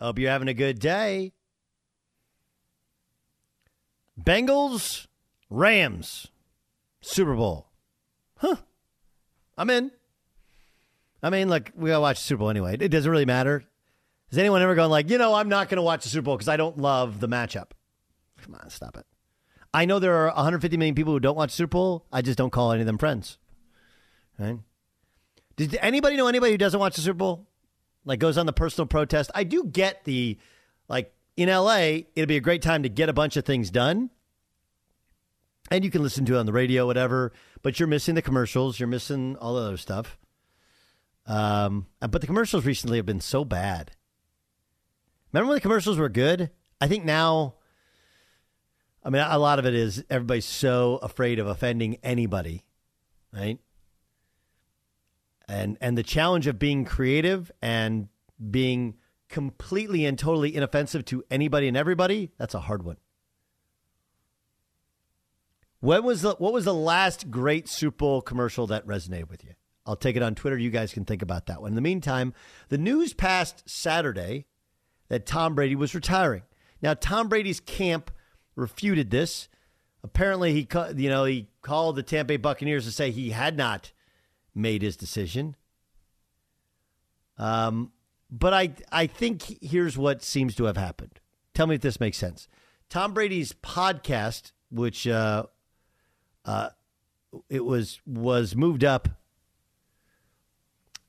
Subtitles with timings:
[0.00, 1.32] Hope you're having a good day.
[4.20, 5.06] Bengals,
[5.50, 6.28] Rams,
[7.00, 7.68] Super Bowl.
[8.36, 8.56] Huh.
[9.56, 9.90] I'm in.
[11.22, 12.76] I mean, look, we gotta watch the Super Bowl anyway.
[12.78, 13.64] It doesn't really matter.
[14.30, 16.48] Has anyone ever gone like, you know, I'm not gonna watch the Super Bowl because
[16.48, 17.70] I don't love the matchup?
[18.42, 19.06] Come on, stop it.
[19.74, 22.06] I know there are 150 million people who don't watch Super Bowl.
[22.12, 23.38] I just don't call any of them friends.
[24.38, 24.58] Right?
[25.56, 27.47] Did anybody know anybody who doesn't watch the Super Bowl?
[28.08, 29.30] Like goes on the personal protest?
[29.34, 30.38] I do get the
[30.88, 34.10] like in LA, it'll be a great time to get a bunch of things done.
[35.70, 38.80] And you can listen to it on the radio, whatever, but you're missing the commercials,
[38.80, 40.18] you're missing all the other stuff.
[41.26, 43.92] Um, but the commercials recently have been so bad.
[45.30, 46.50] Remember when the commercials were good?
[46.80, 47.56] I think now
[49.04, 52.64] I mean, a lot of it is everybody's so afraid of offending anybody,
[53.32, 53.58] right?
[55.48, 58.08] And and the challenge of being creative and
[58.50, 58.96] being
[59.28, 62.96] completely and totally inoffensive to anybody and everybody, that's a hard one.
[65.80, 69.52] When was the what was the last great Super Bowl commercial that resonated with you?
[69.86, 70.58] I'll take it on Twitter.
[70.58, 71.70] You guys can think about that one.
[71.70, 72.34] In the meantime,
[72.68, 74.46] the news passed Saturday
[75.08, 76.42] that Tom Brady was retiring.
[76.82, 78.10] Now, Tom Brady's camp
[78.54, 79.48] refuted this.
[80.04, 83.92] Apparently, he you know he called the Tampa Bay Buccaneers to say he had not
[84.58, 85.56] made his decision.
[87.38, 87.92] Um,
[88.30, 91.20] but I I think here's what seems to have happened.
[91.54, 92.48] Tell me if this makes sense.
[92.88, 95.44] Tom Brady's podcast, which uh,
[96.44, 96.70] uh,
[97.48, 99.08] it was was moved up.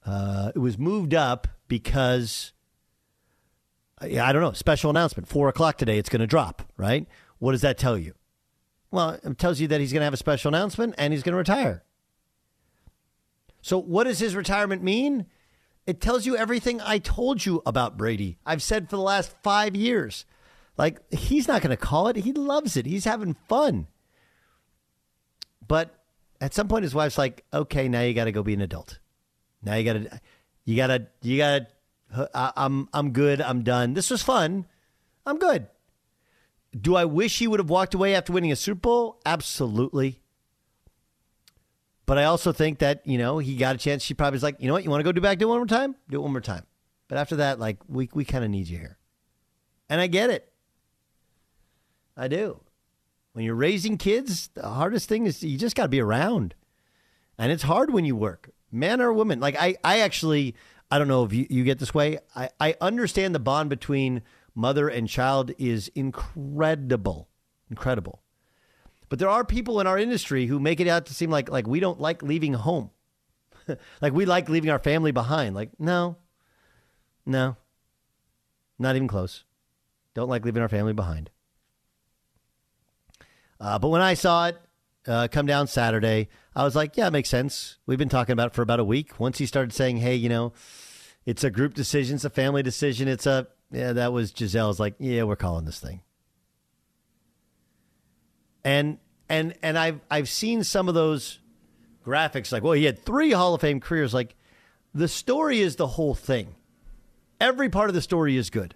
[0.06, 2.54] Uh, it was moved up because
[4.02, 4.54] I don't know.
[4.54, 5.98] Special announcement, four o'clock today.
[5.98, 7.08] It's going to drop, right?
[7.40, 8.14] What does that tell you?
[8.92, 11.34] Well, it tells you that he's going to have a special announcement and he's going
[11.34, 11.84] to retire.
[13.69, 15.28] So, what does his retirement mean?
[15.85, 18.40] It tells you everything I told you about Brady.
[18.44, 20.25] I've said for the last five years.
[20.75, 22.16] Like, he's not going to call it.
[22.16, 22.88] He loves it.
[22.88, 23.85] He's having fun.
[25.68, 25.94] But
[26.41, 28.97] at some point, his wife's like, okay, now you got to go be an adult.
[29.62, 30.22] Now you got to,
[30.66, 31.68] you got to, you got
[32.16, 33.40] to, I'm, I'm good.
[33.40, 33.94] I'm done.
[33.94, 34.66] This was fun.
[35.28, 35.68] I'm good.
[36.75, 39.22] Do I wish he would have walked away after winning a Super Bowl?
[39.28, 40.24] Absolutely.
[42.09, 44.02] But I also think that, you know, he got a chance.
[44.02, 45.50] She probably was like, you know what, you want to go do back, do it
[45.50, 45.96] one more time?
[46.09, 46.66] Do it one more time.
[47.08, 48.97] But after that, like, we, we kind of need you here.
[49.90, 50.52] And I get it.
[52.18, 52.62] I do.
[53.34, 56.56] When you're raising kids, the hardest thing is you just got to be around.
[57.38, 59.40] And it's hard when you work, man or woman.
[59.40, 60.56] Like, I, I actually,
[60.90, 62.18] I don't know if you, you get this way.
[62.36, 64.24] I, I understand the bond between
[64.56, 67.30] mother and child is incredible.
[67.69, 68.24] Incredible.
[69.09, 71.68] But there are people in our industry who make it out to seem like like
[71.68, 72.92] we don't like leaving home.
[74.02, 75.56] like we like leaving our family behind.
[75.56, 76.18] Like, no.
[77.25, 77.58] No.
[78.78, 79.44] Not even close.
[80.14, 81.30] Don't like leaving our family behind.
[83.59, 84.58] Uh, but when I saw it
[85.08, 87.78] uh, come down Saturday, I was like, yeah, it makes sense.
[87.86, 89.19] We've been talking about it for about a week.
[89.19, 90.53] Once he started saying, hey, you know,
[91.25, 94.96] it's a group decision, it's a family decision, it's a yeah, that was Gisele's like,
[94.98, 96.02] yeah, we're calling this thing.
[98.64, 98.97] And
[99.28, 101.40] and and I've I've seen some of those
[102.06, 104.14] graphics like, well, he had three Hall of Fame careers.
[104.14, 104.36] Like
[104.94, 106.56] the story is the whole thing.
[107.40, 108.75] Every part of the story is good.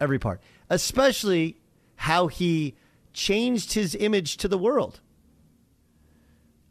[0.00, 0.40] Every part.
[0.68, 1.56] Especially
[1.96, 2.76] how he
[3.12, 5.00] changed his image to the world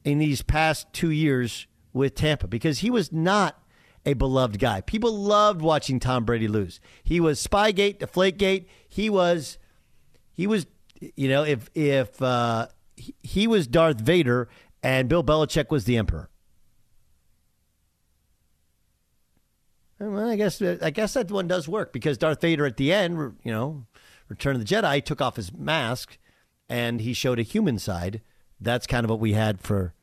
[0.03, 3.59] in these past two years with Tampa because he was not
[4.05, 4.81] a beloved guy.
[4.81, 6.79] People loved watching Tom Brady lose.
[7.03, 8.65] He was Spygate, Deflategate.
[8.87, 9.57] He was,
[10.31, 10.67] he was,
[10.99, 12.67] you know, if if uh,
[13.21, 14.47] he was Darth Vader
[14.83, 16.29] and Bill Belichick was the Emperor.
[19.99, 23.37] Well, I guess I guess that one does work because Darth Vader at the end,
[23.43, 23.85] you know,
[24.27, 26.17] Return of the Jedi took off his mask
[26.67, 28.21] and he showed a human side.
[28.59, 29.93] That's kind of what we had for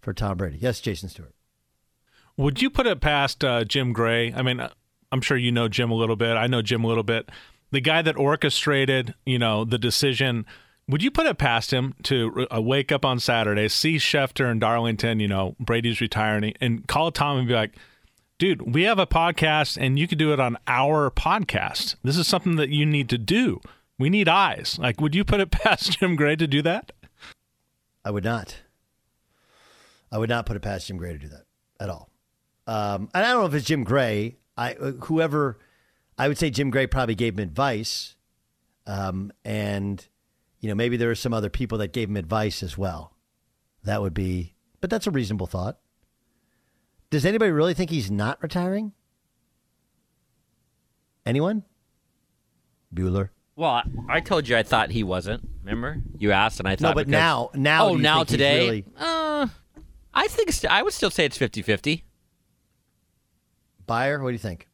[0.00, 0.58] for Tom Brady.
[0.60, 1.34] Yes, Jason Stewart.
[2.36, 4.32] Would you put it past uh, Jim Gray?
[4.32, 4.66] I mean,
[5.10, 6.36] I'm sure you know Jim a little bit.
[6.36, 7.28] I know Jim a little bit.
[7.70, 10.46] The guy that orchestrated, you know, the decision.
[10.88, 14.58] Would you put it past him to uh, wake up on Saturday, see Schefter and
[14.58, 17.74] Darlington, you know, Brady's retiring, and call Tom and be like,
[18.38, 21.96] dude, we have a podcast and you could do it on our podcast.
[22.02, 23.60] This is something that you need to do.
[23.98, 24.78] We need eyes.
[24.80, 26.92] Like, would you put it past Jim Gray to do that?
[28.04, 28.62] I would not.
[30.10, 31.44] I would not put it past Jim Gray to do that
[31.80, 32.08] at all.
[32.66, 34.36] Um, and I don't know if it's Jim Gray.
[34.56, 35.58] I uh, whoever,
[36.18, 38.16] I would say Jim Gray probably gave him advice,
[38.86, 40.06] um, and
[40.60, 43.16] you know maybe there are some other people that gave him advice as well.
[43.84, 45.78] That would be, but that's a reasonable thought.
[47.10, 48.92] Does anybody really think he's not retiring?
[51.24, 51.62] Anyone?
[52.94, 53.30] Bueller.
[53.56, 55.46] Well, I, told you I thought he wasn't.
[55.62, 56.90] Remember, you asked, and I thought.
[56.90, 58.64] No, but because- now, now, oh, now today.
[58.64, 59.48] really- Uh,
[60.14, 62.04] I think st- I would still say it's 50-50.
[63.86, 64.68] Beyer, what do you think?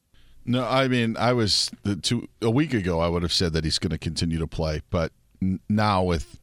[0.47, 3.01] No, I mean, I was the two a week ago.
[3.01, 6.39] I would have said that he's going to continue to play, but n- now with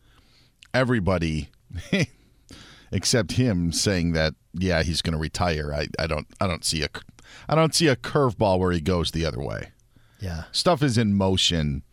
[0.73, 1.49] everybody
[2.91, 5.73] except him saying that, yeah, he's going to retire.
[5.73, 6.89] I, I don't, I don't see a,
[7.47, 9.71] I don't see a curveball where he goes the other way.
[10.19, 10.43] Yeah.
[10.51, 11.83] Stuff is in motion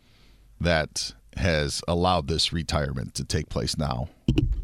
[0.61, 4.09] that has allowed this retirement to take place now.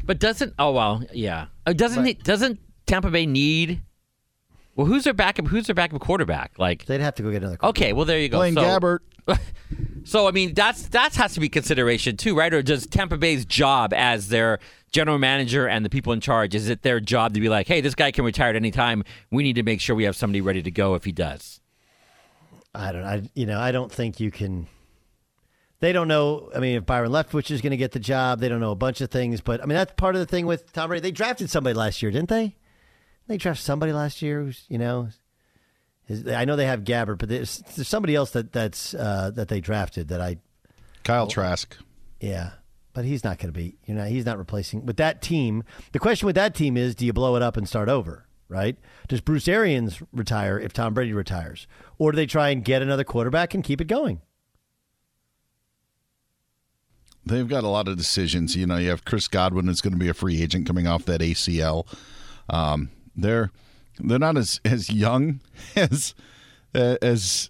[0.03, 3.81] But doesn't oh well yeah uh, doesn't it doesn't Tampa Bay need
[4.75, 7.57] well who's their backup who's their backup quarterback like They'd have to go get another.
[7.63, 8.99] okay well there you go Blaine so, Gabbert.
[10.03, 13.45] so I mean that's that has to be consideration too right or does Tampa Bay's
[13.45, 14.59] job as their
[14.91, 17.81] general manager and the people in charge is it their job to be like hey
[17.81, 20.41] this guy can retire at any time we need to make sure we have somebody
[20.41, 21.59] ready to go if he does
[22.75, 23.03] I don't.
[23.03, 24.67] I you know I don't think you can.
[25.79, 26.49] They don't know.
[26.55, 28.75] I mean, if Byron Leftwich is going to get the job, they don't know a
[28.75, 29.41] bunch of things.
[29.41, 31.01] But I mean, that's part of the thing with Tom Brady.
[31.01, 32.55] They drafted somebody last year, didn't they?
[33.27, 35.09] They drafted somebody last year who's you know.
[36.31, 39.59] I know they have Gabbert, but there's, there's somebody else that that's uh, that they
[39.59, 40.37] drafted that I
[41.03, 41.75] Kyle Trask.
[42.19, 42.51] yeah.
[42.93, 43.75] But he's not going to be.
[43.85, 45.63] You know, he's not replacing with that team.
[45.91, 48.25] The question with that team is, do you blow it up and start over?
[48.47, 48.77] Right?
[49.09, 51.67] Does Bruce Arians retire if Tom Brady retires,
[51.97, 54.21] or do they try and get another quarterback and keep it going?
[57.25, 58.55] They've got a lot of decisions.
[58.55, 61.05] You know, you have Chris Godwin is going to be a free agent coming off
[61.05, 61.87] that ACL.
[62.49, 63.51] Um, they're
[63.99, 65.41] they're not as as young
[65.75, 66.13] as
[66.73, 67.49] uh, as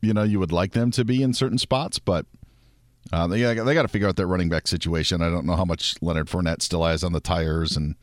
[0.00, 2.26] you know you would like them to be in certain spots, but
[3.12, 5.22] uh, they they got to figure out that running back situation.
[5.22, 7.94] I don't know how much Leonard Fournette still has on the tires, and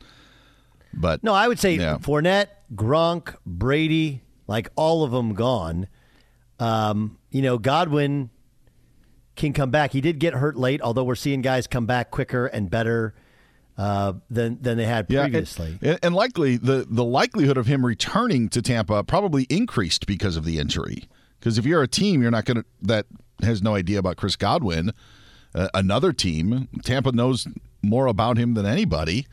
[0.92, 1.98] but No, I would say Yeah.
[1.98, 5.88] Fournette, Gronk, Brady, like all of them gone.
[6.58, 8.30] Um, you know, Godwin
[9.36, 9.92] can come back.
[9.92, 13.14] He did get hurt late, although we're seeing guys come back quicker and better
[13.80, 15.78] uh, than than they had Yeah, previously.
[15.80, 20.44] and, and likely the the likelihood of him returning to Tampa probably increased because of
[20.44, 21.04] the injury.
[21.38, 23.06] Because if you're a team, you're not going to that
[23.42, 24.92] has no idea about Chris Godwin.
[25.54, 27.46] Uh, another team, Tampa knows
[27.82, 29.26] more about him than anybody,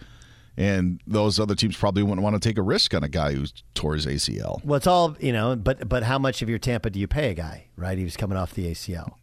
[0.55, 3.45] and those other teams probably wouldn't want to take a risk on a guy who
[3.75, 4.63] tore his ACL.
[4.63, 7.31] Well, it's all you know, but but how much of your Tampa do you pay
[7.31, 7.67] a guy?
[7.75, 9.15] Right, he was coming off the ACL.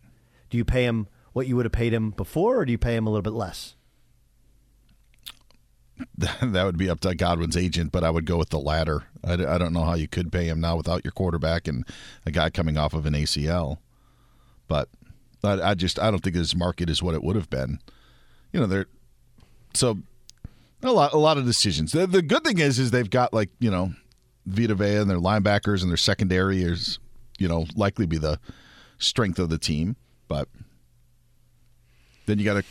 [0.50, 2.94] Do you pay him what you would have paid him before, or do you pay
[2.94, 3.74] him a little bit less?
[6.18, 9.04] that would be up to Godwin's agent, but I would go with the latter.
[9.22, 11.84] I, I don't know how you could pay him now without your quarterback and
[12.26, 13.78] a guy coming off of an ACL.
[14.66, 14.88] But
[15.44, 17.78] I, I just I don't think his market is what it would have been.
[18.52, 18.86] You know, they're
[19.72, 19.98] so
[20.82, 21.92] a lot a lot of decisions.
[21.92, 23.92] The, the good thing is is they've got like you know
[24.46, 26.98] Vita Vea and their linebackers and their secondary is
[27.38, 28.40] you know likely be the
[28.98, 29.96] strength of the team,
[30.28, 30.48] but.
[32.26, 32.64] Then you got to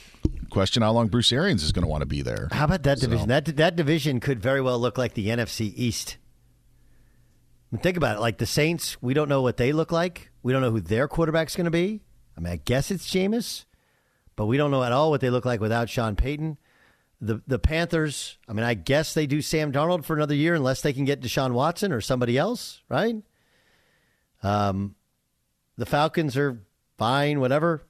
[0.50, 2.48] question how long Bruce Arians is going to want to be there.
[2.52, 3.28] How about that So- division?
[3.28, 6.18] That that division could very well look like the NFC East.
[7.72, 8.20] I mean, think about it.
[8.20, 10.32] Like the Saints, we don't know what they look like.
[10.44, 12.02] We don't know who their quarterback's going to be.
[12.38, 13.66] I mean, I guess it's Jameis,
[14.36, 16.58] but we don't know at all what they look like without Sean Payton.
[17.22, 20.82] The the Panthers, I mean, I guess they do Sam Darnold for another year unless
[20.82, 23.16] they can get Deshaun Watson or somebody else, right?
[24.42, 24.96] Um,
[25.78, 26.60] the Falcons are
[26.98, 27.82] fine, whatever.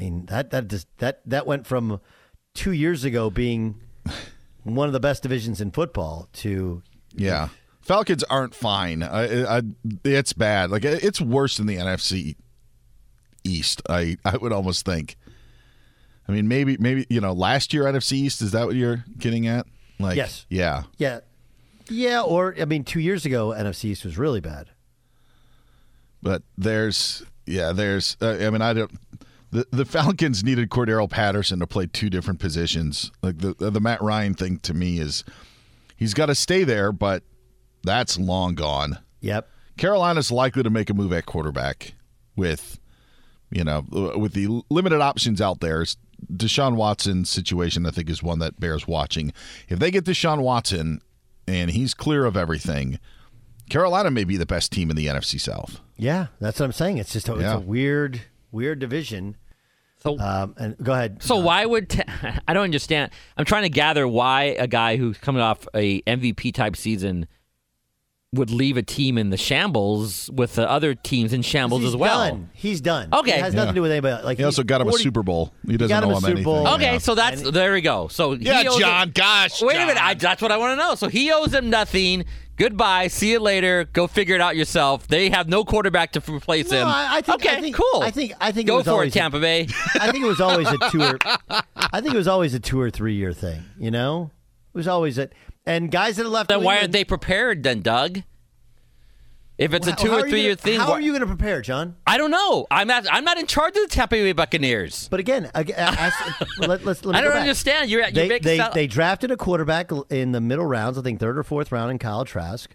[0.00, 2.00] I mean that that just, that that went from
[2.54, 3.80] two years ago being
[4.64, 6.82] one of the best divisions in football to
[7.14, 7.48] Yeah.
[7.82, 9.02] Falcons aren't fine.
[9.02, 9.62] I, I,
[10.04, 10.70] it's bad.
[10.70, 12.36] Like it's worse than the NFC
[13.42, 13.82] East.
[13.88, 15.16] I, I would almost think.
[16.28, 19.48] I mean, maybe, maybe you know, last year NFC East is that what you're getting
[19.48, 19.66] at?
[19.98, 20.46] Like, Yes.
[20.48, 20.84] yeah.
[20.96, 21.20] yeah
[21.90, 24.70] yeah or I mean two years ago NFC East was really bad.
[26.22, 28.16] But there's, yeah, there's.
[28.20, 28.90] Uh, I mean, I don't.
[29.52, 33.10] The, the Falcons needed Cordarrelle Patterson to play two different positions.
[33.22, 35.24] Like the the Matt Ryan thing to me is,
[35.96, 37.24] he's got to stay there, but
[37.82, 38.98] that's long gone.
[39.20, 39.48] Yep.
[39.76, 41.94] Carolina's likely to make a move at quarterback
[42.36, 42.78] with,
[43.50, 45.84] you know, with the limited options out there.
[46.30, 49.32] Deshaun Watson's situation, I think, is one that bears watching.
[49.68, 51.00] If they get Deshaun Watson
[51.48, 52.98] and he's clear of everything,
[53.70, 55.80] Carolina may be the best team in the NFC South.
[55.96, 56.98] Yeah, that's what I'm saying.
[56.98, 58.20] It's just a, it's a weird,
[58.52, 59.36] weird division.
[60.02, 61.22] So Um, and go ahead.
[61.22, 62.02] So why would t-
[62.48, 63.12] I don't understand?
[63.36, 67.26] I'm trying to gather why a guy who's coming off a MVP type season
[68.32, 71.96] would leave a team in the shambles with the other teams in shambles He's as
[71.96, 72.30] well.
[72.30, 72.50] Done.
[72.54, 73.08] He's done.
[73.12, 73.32] Okay.
[73.32, 73.72] It has nothing Yeah.
[73.72, 74.22] to do with anybody.
[74.24, 75.52] Like He also got him 40 a Super Bowl.
[75.66, 76.44] He doesn't got him know a him Super anything.
[76.44, 76.68] Bowl.
[76.74, 76.98] Okay, Yeah.
[76.98, 78.06] so that's there we go.
[78.06, 79.08] So Yeah, owes John.
[79.08, 80.94] him- gosh, Wait a minute, I, that's what I want to know.
[80.94, 82.24] So he owes him nothing.
[82.60, 83.08] Goodbye.
[83.08, 83.84] See you later.
[83.90, 85.08] Go figure it out yourself.
[85.08, 86.88] They have no quarterback to replace No, him.
[86.88, 88.02] I, I think, okay, I think, cool.
[88.02, 88.32] I think.
[88.38, 88.68] I think.
[88.68, 89.66] it go was for it, always a- Tampa Bay.
[89.98, 91.18] I think it was always a two or.
[91.76, 93.62] I think it was always a two or three year thing.
[93.78, 94.30] You know,
[94.74, 95.30] it was always a.
[95.64, 96.50] And guys that left.
[96.50, 98.20] then why aren't they prepared then, Doug?
[99.60, 101.94] If it's a two or three year thing, How are you going to prepare, John?
[102.06, 102.66] I don't know.
[102.70, 103.04] I'm not.
[103.12, 105.06] I'm not in charge of the Tampa Bay Buccaneers.
[105.10, 106.18] But again, ag- ask,
[106.58, 107.04] let, let's.
[107.04, 107.90] Let me I don't understand.
[107.90, 110.96] You're, you're They making they, they drafted a quarterback in the middle rounds.
[110.96, 112.74] I think third or fourth round in Kyle Trask.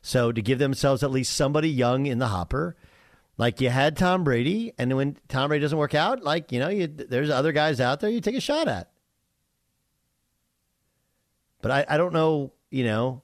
[0.00, 2.76] So to give themselves at least somebody young in the hopper,
[3.36, 6.70] like you had Tom Brady, and when Tom Brady doesn't work out, like you know,
[6.70, 8.90] you, there's other guys out there you take a shot at.
[11.60, 13.22] But I, I don't know, you know,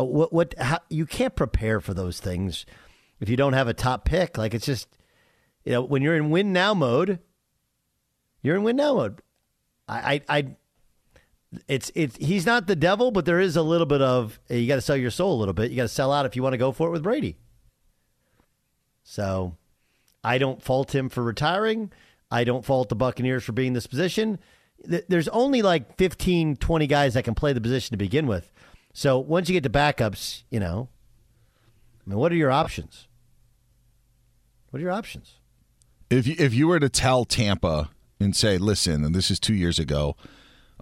[0.00, 2.66] uh, what what how, you can't prepare for those things
[3.20, 4.38] if you don't have a top pick.
[4.38, 4.88] Like it's just,
[5.64, 7.18] you know, when you're in win now mode,
[8.42, 9.22] you're in win now mode.
[9.88, 10.56] I, I, I
[11.68, 14.76] it's it's he's not the devil, but there is a little bit of you got
[14.76, 15.70] to sell your soul a little bit.
[15.70, 17.36] You got to sell out if you want to go for it with Brady.
[19.02, 19.56] So,
[20.22, 21.90] I don't fault him for retiring.
[22.30, 24.38] I don't fault the Buccaneers for being in this position.
[24.84, 28.50] There's only like 15, 20 guys that can play the position to begin with.
[28.92, 30.88] So once you get to backups, you know,
[32.06, 33.08] I mean, what are your options?
[34.70, 35.34] What are your options?
[36.10, 39.54] If you, if you were to tell Tampa and say, listen, and this is two
[39.54, 40.16] years ago,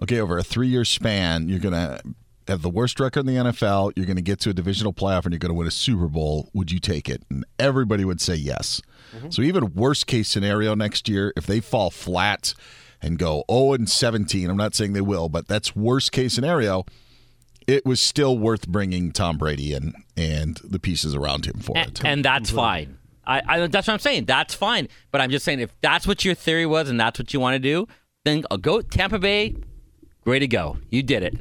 [0.01, 2.01] okay, over a three year span, you're going to
[2.47, 5.23] have the worst record in the NFL, you're going to get to a divisional playoff,
[5.23, 7.23] and you're going to win a Super Bowl, would you take it?
[7.29, 8.81] And everybody would say yes.
[9.15, 9.29] Mm-hmm.
[9.29, 12.53] So even worst case scenario next year, if they fall flat
[13.01, 16.85] and go 0 and 17, I'm not saying they will, but that's worst case scenario.
[17.69, 21.89] It was still worth bringing Tom Brady and and the pieces around him for and,
[21.91, 22.05] it.
[22.05, 22.97] and that's fine.
[23.27, 24.25] I, I that's what I'm saying.
[24.25, 24.87] That's fine.
[25.11, 27.53] But I'm just saying if that's what your theory was and that's what you want
[27.55, 27.87] to do,
[28.25, 29.55] then I'll go Tampa Bay.
[30.23, 30.77] Great to go.
[30.89, 31.35] You did it.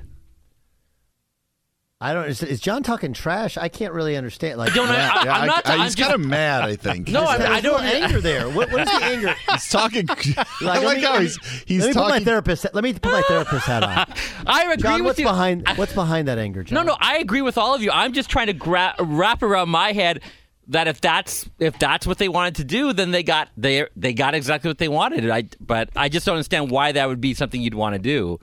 [2.00, 2.26] I don't.
[2.28, 3.56] Is, is John talking trash?
[3.58, 4.56] I can't really understand.
[4.58, 5.10] Like, don't know- yeah.
[5.12, 6.62] I- yeah, I'm not- I- I'm he's kind of mad.
[6.62, 7.08] I think.
[7.08, 7.82] No, I, There's I don't.
[7.82, 8.48] anger there.
[8.48, 9.34] What, what is the anger?
[9.50, 10.06] He's talking.
[10.10, 12.66] I let like me- how let me- he's he's let me put my therapist.
[12.72, 14.14] Let me put my therapist hat on.
[14.46, 15.24] I agree John, with what's you.
[15.24, 16.76] behind what's behind that anger, John?
[16.76, 17.90] No, no, I agree with all of you.
[17.90, 20.22] I'm just trying to gra- wrap around my head
[20.68, 24.12] that if that's if that's what they wanted to do, then they got they they
[24.12, 25.28] got exactly what they wanted.
[25.28, 28.38] I but I just don't understand why that would be something you'd want to do.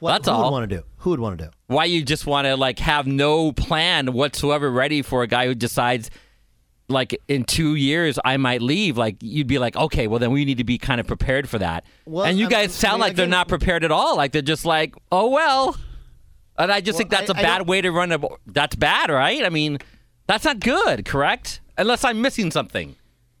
[0.00, 0.44] What, That's who all.
[0.44, 0.82] would want to do?
[0.98, 1.50] Who would want to do?
[1.66, 5.54] Why you just want to like have no plan whatsoever ready for a guy who
[5.54, 6.10] decides
[6.88, 8.96] like in two years I might leave.
[8.96, 11.58] Like you'd be like, okay, well then we need to be kind of prepared for
[11.58, 11.84] that.
[12.06, 14.16] Well, and you I- guys I sound mean, like they're not prepared at all.
[14.16, 15.76] Like they're just like, oh well.
[16.56, 18.18] And I just Well, think that's a I- I bad way to run a.
[18.46, 19.44] That's bad, right?
[19.44, 19.78] I mean,
[20.26, 21.60] that's not good, correct?
[21.76, 22.96] Unless I'm missing something.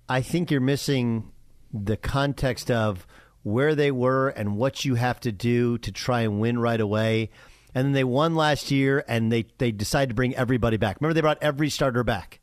[0.08, 1.32] I think you're missing
[1.72, 3.06] the context of
[3.48, 7.30] where they were and what you have to do to try and win right away.
[7.74, 10.98] And then they won last year, and they they decided to bring everybody back.
[11.00, 12.40] Remember, they brought every starter back.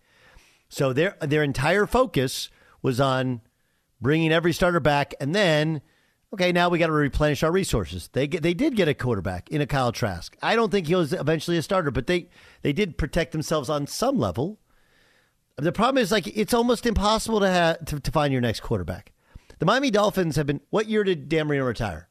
[0.70, 2.50] So their their entire focus
[2.82, 3.42] was on
[4.00, 5.82] bringing every starter back, and then
[6.34, 8.10] okay, now we got to replenish our resources.
[8.12, 10.36] They get, they did get a quarterback in a Kyle Trask.
[10.42, 12.30] I don't think he was eventually a starter, but they
[12.62, 14.60] they did protect themselves on some level.
[15.58, 19.12] The problem is like it's almost impossible to have to, to find your next quarterback.
[19.60, 20.62] The Miami Dolphins have been.
[20.70, 22.10] What year did Dan Marino retire?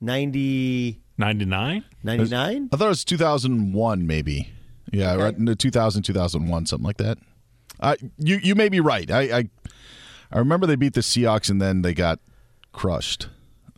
[0.00, 1.84] 90, 99?
[2.02, 2.68] 99?
[2.72, 4.50] I thought it was 2001, maybe.
[4.92, 7.18] Yeah, right into 2000, 2001, something like that.
[7.80, 9.10] Uh, you you may be right.
[9.10, 9.48] I, I
[10.30, 12.20] I remember they beat the Seahawks and then they got
[12.72, 13.28] crushed.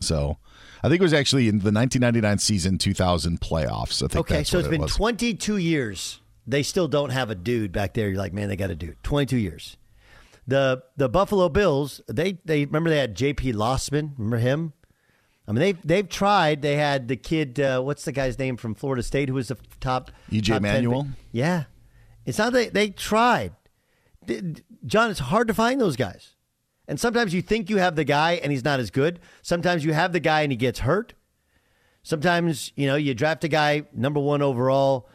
[0.01, 0.37] So
[0.83, 4.03] I think it was actually in the 1999 season 2000 playoffs.
[4.03, 4.17] I think.
[4.17, 4.95] Okay, that's so what it's it been was.
[4.95, 6.21] 22 years.
[6.47, 8.09] They still don't have a dude back there.
[8.09, 9.03] You're like, man, they got a dude.
[9.03, 9.77] 22 years.
[10.47, 13.53] The the Buffalo Bills, they they remember they had J.P.
[13.53, 14.13] Losman.
[14.17, 14.73] Remember him?
[15.49, 16.63] I mean, they've they've tried.
[16.63, 17.59] They had the kid.
[17.59, 20.11] Uh, what's the guy's name from Florida State who was the top?
[20.31, 20.55] E.J.
[20.55, 21.03] top 10 Manuel?
[21.03, 21.13] pick?
[21.33, 21.65] Yeah,
[22.25, 23.53] it's not that they tried.
[24.85, 26.35] John, it's hard to find those guys.
[26.89, 29.21] And sometimes you think you have the guy and he's not as good.
[29.43, 31.15] Sometimes you have the guy and he gets hurt.
[32.03, 35.09] Sometimes, you know, you draft a guy number one overall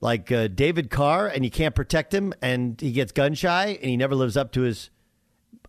[0.00, 3.90] like uh, David Carr and you can't protect him and he gets gun shy and
[3.90, 4.90] he never lives up to his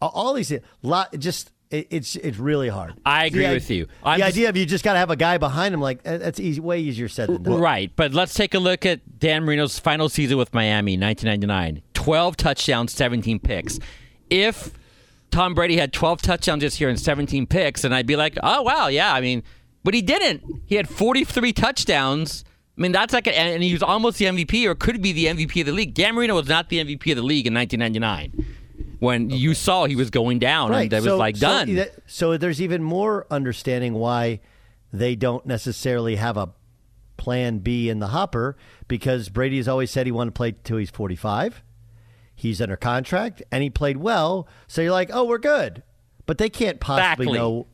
[0.02, 2.94] all these lot just It, it's it's really hard.
[3.06, 3.88] I agree The with you.
[4.04, 6.02] I'm the just- idea of you just got to have a guy behind him, like
[6.04, 7.60] that's easy, way easier said than done.
[7.60, 11.82] Right, but let's take a look at Dan Marino's final season with Miami, 1999.
[11.94, 13.78] 12 touchdowns, 17 picks.
[14.30, 14.72] If
[15.32, 18.62] Tom Brady had 12 touchdowns this year and 17 picks, then I'd be like, oh,
[18.64, 19.14] wow, yeah.
[19.14, 19.44] I mean,
[19.84, 20.42] but he didn't.
[20.66, 22.44] He had 43 touchdowns.
[22.80, 25.26] I mean, that's like, a, and he was almost the MVP or could be the
[25.26, 25.94] MVP of the league.
[25.94, 28.46] Dan Marino was not the MVP of the league in 1999
[29.00, 31.76] when you saw he was going down and it was so, like so done.
[31.76, 34.40] that- So, there's even more understanding why
[34.94, 36.50] they don't necessarily have a
[37.18, 38.56] plan B in the hopper
[38.88, 41.62] because Brady has always said he wanted to play till he's 45.
[42.34, 44.48] He's under contract and he played well.
[44.68, 45.84] So you're like, oh, we're good.
[46.26, 47.38] But they can't possibly Exactly.
[47.38, 47.68] know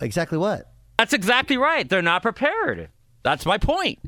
[0.00, 0.70] exactly what.
[0.98, 1.88] That's exactly right.
[1.88, 2.90] They're not prepared.
[3.24, 3.98] That's my point.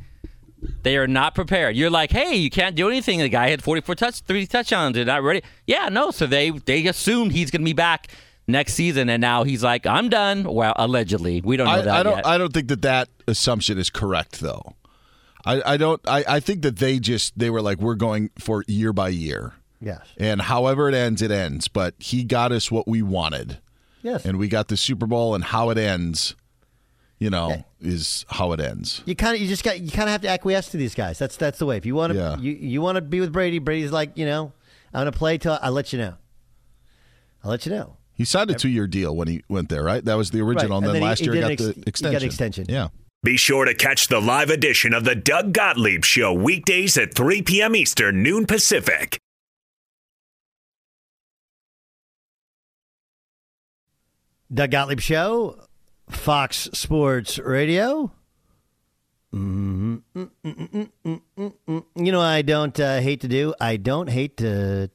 [0.82, 1.76] They are not prepared.
[1.76, 3.18] You're like, hey, you can't do anything.
[3.18, 4.94] The guy had 44 touch, three touchdowns.
[4.94, 5.42] They're not ready.
[5.66, 6.10] Yeah, no.
[6.12, 8.08] So they they assumed he's going to be back
[8.48, 10.44] next season, and now he's like, I'm done.
[10.44, 12.16] Well, allegedly, we don't know I, that I don't.
[12.16, 12.26] yet.
[12.26, 14.74] I don't think that that assumption is correct, though.
[15.44, 16.00] I, I don't.
[16.08, 19.52] I, I think that they just they were like, we're going for year by year,
[19.80, 20.00] Yes.
[20.16, 21.68] and however it ends, it ends.
[21.68, 23.58] But he got us what we wanted,
[24.02, 24.24] Yes.
[24.24, 26.34] and we got the Super Bowl, and how it ends,
[27.18, 29.02] you know, is how it ends.
[29.06, 31.18] you kind of you just got you kind of have to acquiesce to these guys.
[31.18, 31.76] That's that's the way.
[31.76, 32.36] If you want to Yeah.
[32.38, 34.52] you you want to be with Brady, Brady's like you know
[34.92, 36.14] I'm gonna play till I let you know.
[37.44, 37.96] I'll let you know.
[38.14, 40.02] He signed a two-year deal when he went there, right?
[40.04, 41.50] That was the original, Right, and then, and then he- last he year did got
[41.50, 42.26] an the ex- he got extension.
[42.26, 42.66] extension.
[42.68, 42.88] Yeah.
[43.22, 47.42] Be sure to catch the live edition of the Doug Gottlieb Show weekdays at 3
[47.42, 47.76] p.m.
[47.76, 49.18] Eastern, noon Pacific.
[54.52, 55.65] Doug Gottlieb Show,
[56.08, 58.12] Fox Sports Radio.
[59.34, 60.02] Mhm.
[60.14, 61.84] Mm, mm, mm, mm, mm, mm.
[61.96, 63.54] You know, what I don't uh, hate to do.
[63.60, 64.90] I don't hate to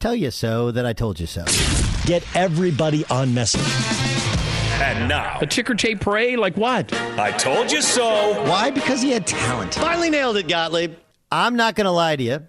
[0.00, 1.44] tell you so that I told you so.
[2.06, 3.60] Get everybody on message.
[4.80, 6.38] And now, A ticker tape parade?
[6.38, 6.92] Like what?
[7.18, 8.42] I told you so.
[8.48, 8.70] Why?
[8.70, 9.74] Because he had talent.
[9.74, 10.94] Finally nailed it, Gottlieb.
[11.30, 12.48] I'm not going to lie to you.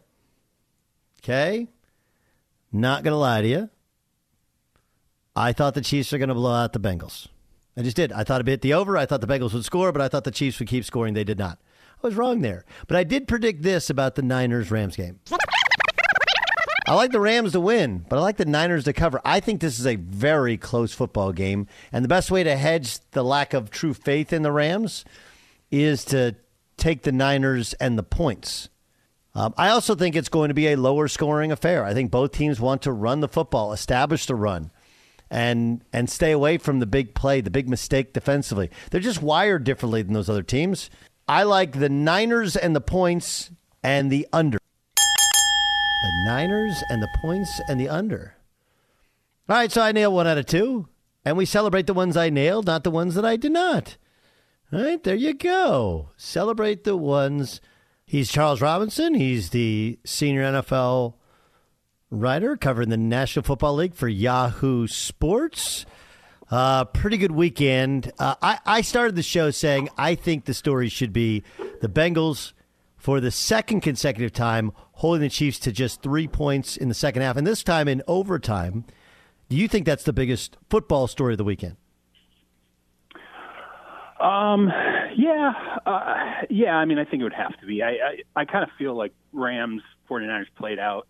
[1.24, 1.68] Okay?
[2.72, 3.70] Not going to lie to you.
[5.36, 7.28] I thought the Chiefs are going to blow out the Bengals.
[7.76, 8.12] I just did.
[8.12, 8.98] I thought it'd hit the over.
[8.98, 11.14] I thought the Bengals would score, but I thought the Chiefs would keep scoring.
[11.14, 11.60] They did not.
[12.04, 12.66] I was wrong there.
[12.88, 15.20] But I did predict this about the Niners Rams game.
[16.86, 19.22] I like the Rams to win, but I like the Niners to cover.
[19.24, 21.68] I think this is a very close football game.
[21.94, 25.06] And the best way to hedge the lack of true faith in the Rams
[25.72, 26.36] is to
[26.76, 28.68] take the Niners and the points.
[29.34, 31.86] Um, I also think it's going to be a lower scoring affair.
[31.86, 34.70] I think both teams want to run the football, establish the run,
[35.34, 38.70] and and stay away from the big play, the big mistake defensively.
[38.92, 40.92] They're just wired differently than those other teams.
[41.28, 43.50] I like the Niners and the points
[43.84, 44.60] and the under.
[44.96, 48.36] The Niners and the points and the under.
[49.50, 50.88] All right, so I nailed one out of two,
[51.26, 53.98] and we celebrate the ones I nailed, not the ones that I did not.
[54.72, 56.10] All right, there you go.
[56.16, 57.60] Celebrate the ones.
[58.06, 59.16] He's Charles Robinson.
[59.16, 61.16] He's the senior NFL
[62.14, 65.86] writer covering the National Football League for Yahoo Sports.
[66.52, 68.12] Uh, pretty good weekend.
[68.20, 71.44] Uh, I, I started the show saying I think the story should be
[71.82, 72.54] the Bengals
[72.96, 77.24] for the second consecutive time holding the Chiefs to just three points in the second
[77.24, 78.86] half, and this time in overtime.
[79.50, 81.78] Do you think that's the biggest football story of the weekend?
[84.20, 84.72] Um,
[85.18, 85.52] yeah,
[85.86, 86.16] uh,
[86.50, 86.76] yeah.
[86.76, 87.84] I mean, I think it would have to be.
[87.84, 91.08] I, I, I kind of feel like Rams 49ers played out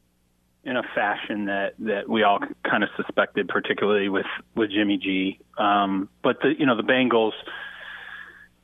[0.63, 5.39] in a fashion that that we all kind of suspected, particularly with with Jimmy G.
[5.57, 7.33] Um, but the you know the Bengals.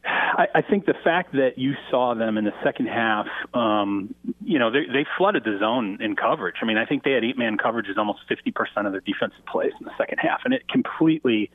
[0.01, 4.57] I, I think the fact that you saw them in the second half, um, you
[4.57, 6.55] know, they, they flooded the zone in coverage.
[6.61, 9.73] I mean, I think they had eight man coverages almost 50% of their defensive plays
[9.77, 11.51] in the second half, and it completely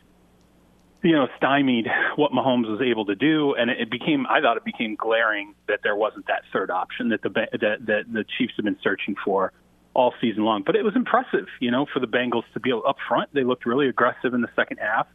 [1.05, 4.27] you know, stymied what Mahomes was able to do, and it became.
[4.27, 8.05] I thought it became glaring that there wasn't that third option that the that that
[8.11, 9.53] the Chiefs have been searching for
[9.95, 10.63] all season long.
[10.65, 13.31] But it was impressive, you know, for the Bengals to be up front.
[13.33, 15.07] They looked really aggressive in the second half.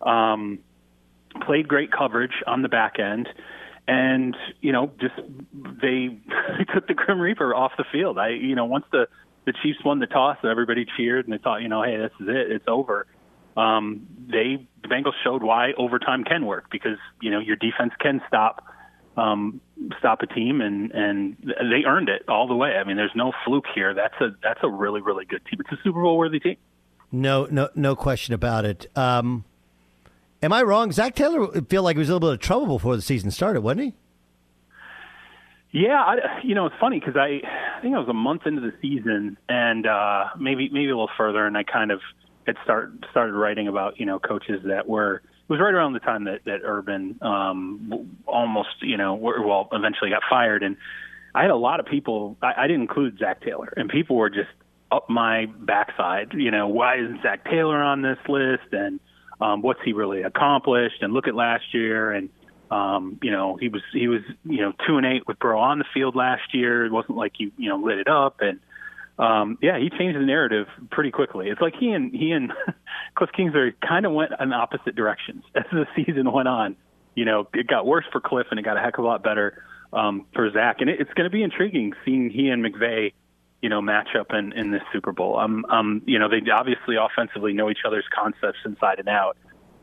[0.00, 0.58] Um,
[1.46, 3.28] played great coverage on the back end,
[3.86, 5.14] and you know, just
[5.82, 6.18] they,
[6.74, 8.18] took the Grim Reaper off the field.
[8.18, 9.08] I, you know, once the
[9.44, 12.28] the Chiefs won the toss, everybody cheered and they thought, you know, hey, this is
[12.28, 13.06] it, it's over
[13.58, 18.22] um, they the Bengals showed why overtime can work because you know your defense can
[18.28, 18.64] stop
[19.18, 19.60] um,
[19.98, 22.76] stop a team and and they earned it all the way.
[22.76, 23.94] I mean, there's no fluke here.
[23.94, 25.60] That's a that's a really really good team.
[25.60, 26.56] It's a Super Bowl worthy team.
[27.10, 28.86] No, no, no question about it.
[28.94, 29.44] Um,
[30.42, 30.92] am I wrong?
[30.92, 33.62] Zac Taylor feel like he was a little bit of trouble before the season started,
[33.62, 33.94] wasn't he?
[35.70, 37.40] Yeah, I, you know it's funny because I
[37.76, 41.10] I think I was a month into the season and uh, maybe maybe a little
[41.16, 42.00] further, and I kind of
[42.46, 46.00] had start started writing about you know coaches that were it was right around the
[46.00, 50.76] time that that Urban um, almost you know well eventually got fired, and
[51.34, 52.36] I had a lot of people.
[52.42, 54.50] I, I didn't include Zac Taylor, and people were just
[54.92, 56.34] up my backside.
[56.34, 58.72] You know, why isn't Zac Taylor on this list?
[58.72, 59.00] And
[59.40, 61.02] um, what's he really accomplished?
[61.02, 62.28] And look at last year, and
[62.70, 65.78] um, you know, he was he was you know two and eight with Burrow on
[65.78, 66.84] the field last year.
[66.84, 68.60] It wasn't like you you know lit it up, and
[69.18, 71.48] um, yeah, he changed the narrative pretty quickly.
[71.48, 72.52] It's like he and he and
[73.16, 76.76] Cliff Kingsbury kind of went in opposite directions as the season went on.
[77.14, 79.24] You know, it got worse for Cliff, and it got a heck of a lot
[79.24, 80.76] better um, for Zac.
[80.80, 83.12] And it, it's going to be intriguing seeing he and McVay,
[83.60, 85.36] you know, match up in, in this Super Bowl.
[85.36, 89.36] Um, um, you know, they obviously offensively know each other's concepts inside and out.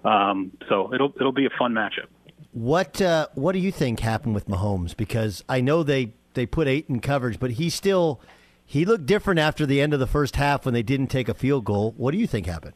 [0.06, 2.08] Um, so it'll it'll be a fun matchup.
[2.54, 4.96] What uh, what do you think happened with Mahomes?
[4.96, 8.22] Because I know they they put eight in coverage, but he still
[8.66, 11.34] he looked different after the end of the first half when they didn't take a
[11.34, 11.94] field goal.
[11.98, 12.74] What do you think happened?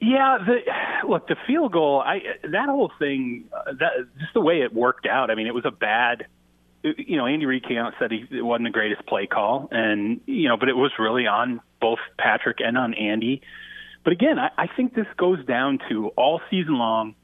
[0.00, 4.60] Yeah, the, look, the field goal, I that whole thing, uh, that just the way
[4.60, 5.30] it worked out.
[5.30, 6.26] I mean, it was a bad.
[6.82, 9.68] You know, Andy Reid came out and said he, it wasn't the greatest play call,
[9.70, 13.40] and you know, but it was really on both Patrick and on Andy.
[14.04, 17.14] But again, I, I think this goes down to all season long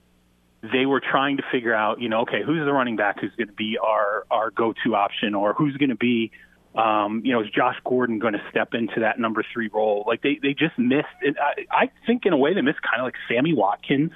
[0.63, 3.49] they were trying to figure out, you know, okay, who's the running back who's going
[3.49, 6.33] to be our our go-to option, or who's going to be,
[6.75, 10.05] um, you know, is Josh Gordon going to step into that number three role?
[10.07, 11.09] Like they they just missed.
[11.21, 11.37] It.
[11.41, 14.13] I, I think in a way they missed kind of like Sammy Watkins.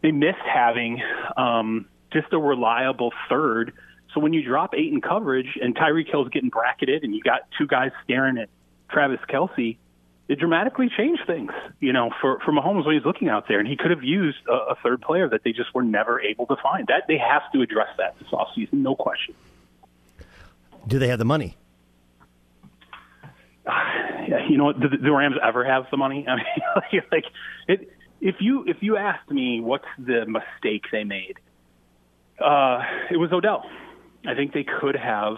[0.00, 1.02] They missed having
[1.36, 3.72] um, just a reliable third.
[4.14, 7.40] So when you drop eight in coverage and Tyreek Hill's getting bracketed, and you got
[7.58, 8.48] two guys staring at
[8.88, 9.76] Travis Kelce
[10.28, 13.58] it dramatically changed things, you know, for, for Mahomes when he's looking out there.
[13.58, 16.46] And he could have used a, a third player that they just were never able
[16.46, 16.86] to find.
[16.88, 19.34] That They have to address that this offseason, no question.
[20.88, 21.56] Do they have the money?
[24.48, 26.26] you know, do the Rams ever have the money?
[26.28, 26.36] I
[26.92, 27.24] mean, like,
[27.68, 31.36] it, if you if you asked me what's the mistake they made,
[32.40, 33.64] uh, it was Odell.
[34.26, 35.36] I think they could have.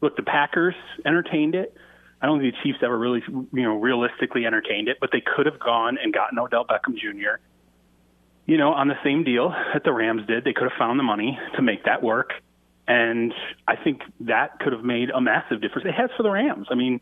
[0.00, 1.76] Look, the Packers entertained it.
[2.22, 5.46] I don't think the Chiefs ever really, you know, realistically entertained it, but they could
[5.46, 7.40] have gone and gotten Odell Beckham Jr.
[8.46, 10.44] You know, on the same deal that the Rams did.
[10.44, 12.30] They could have found the money to make that work,
[12.88, 13.34] and
[13.68, 15.86] I think that could have made a massive difference.
[15.86, 16.66] It has for the Rams.
[16.70, 17.00] I mean,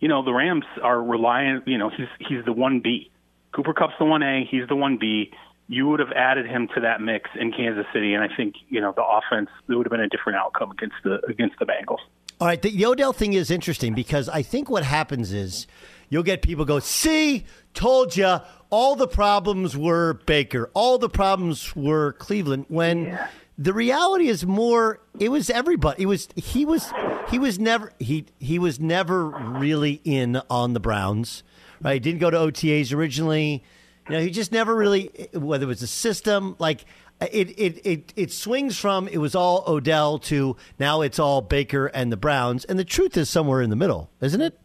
[0.00, 1.66] you know, the Rams are reliant.
[1.66, 3.10] You know, he's he's the one B.
[3.52, 4.46] Cooper Kupp's the one A.
[4.48, 5.32] He's the one B.
[5.66, 8.82] You would have added him to that mix in Kansas City, and I think you
[8.82, 9.48] know the offense.
[9.68, 11.98] It would have been a different outcome against the against the Bengals.
[12.40, 15.66] All right, the, the Odell thing is interesting because I think what happens is
[16.10, 18.38] you'll get people go, "See, told you."
[18.70, 20.70] All the problems were Baker.
[20.74, 22.66] All the problems were Cleveland.
[22.68, 23.28] When yeah.
[23.58, 26.04] The reality is more, it was everybody.
[26.04, 26.92] It was he was
[27.28, 31.42] he was never he he was never really in on the Browns.
[31.82, 31.94] Right?
[31.94, 33.64] He didn't go to OTAs originally.
[34.08, 36.84] You know, he just never really whether it was a system like
[37.20, 41.86] it, it, it, it swings from it was all Odell to now it's all Baker
[41.86, 42.64] and the Browns.
[42.64, 44.58] And the truth is somewhere in the middle, isn't it?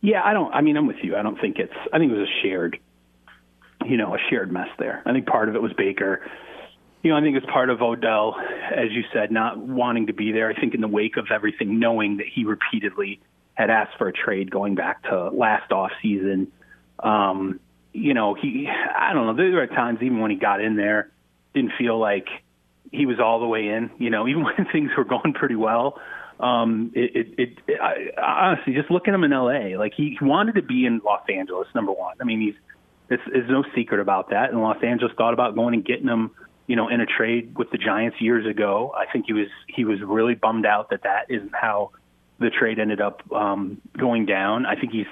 [0.00, 0.52] Yeah, I don't.
[0.54, 1.16] I mean, I'm with you.
[1.16, 1.74] I don't think it's.
[1.92, 2.78] I think it was a shared,
[3.84, 5.02] you know, a shared mess there.
[5.04, 6.22] I think part of it was Baker.
[7.02, 8.36] You know, I think it's part of Odell,
[8.74, 10.50] as you said, not wanting to be there.
[10.50, 13.20] I think in the wake of everything, knowing that he repeatedly
[13.54, 16.50] had asked for a trade going back to last off season.
[16.98, 17.60] Um,
[17.92, 18.68] you know, he.
[18.68, 19.34] I don't know.
[19.36, 21.10] There were times even when he got in there
[21.54, 22.26] didn't feel like
[22.90, 23.90] he was all the way in.
[23.98, 26.00] You know, even when things were going pretty well,
[26.40, 29.76] um, it, it, it, I, honestly just look at him in L.A.
[29.76, 32.16] Like he wanted to be in Los Angeles, number one.
[32.20, 32.54] I mean, he's
[33.10, 34.50] it's, there's no secret about that.
[34.50, 36.30] And Los Angeles thought about going and getting him,
[36.68, 38.94] you know, in a trade with the Giants years ago.
[38.96, 41.90] I think he was he was really bummed out that that isn't how
[42.38, 44.66] the trade ended up um, going down.
[44.66, 45.10] I think he's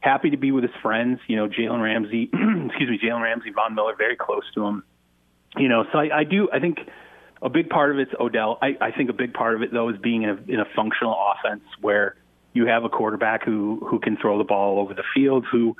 [0.00, 1.20] happy to be with his friends.
[1.26, 2.24] You know, Jalen Ramsey,
[2.68, 4.84] excuse me, Jalen Ramsey, Von Miller, very close to him
[5.56, 6.48] you know, so I, I do.
[6.52, 6.78] I think
[7.42, 8.58] a big part of it's Odell.
[8.62, 10.64] I, I think a big part of it though is being in a, in a
[10.76, 12.16] functional offense where
[12.54, 15.44] you have a quarterback who who can throw the ball over the field.
[15.50, 15.76] Who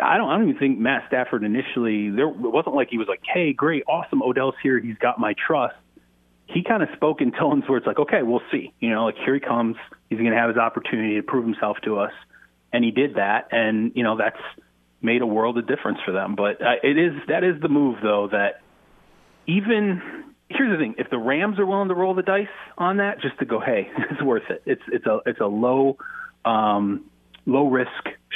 [0.00, 3.08] I don't I don't even think Matt Stafford initially there it wasn't like he was
[3.08, 5.76] like, hey, great, awesome, Odell's here, he's got my trust.
[6.46, 8.72] He kind of spoke in tones where it's like, okay, we'll see.
[8.78, 9.76] You know, like here he comes.
[10.10, 12.12] He's going to have his opportunity to prove himself to us,
[12.72, 13.48] and he did that.
[13.50, 14.36] And you know that's
[15.00, 16.34] made a world of difference for them.
[16.34, 18.60] But uh, it is that is the move though that
[19.46, 23.20] even here's the thing: if the Rams are willing to roll the dice on that,
[23.20, 24.62] just to go, hey, it's worth it.
[24.66, 25.96] It's it's a it's a low
[26.44, 27.04] um,
[27.46, 27.90] low risk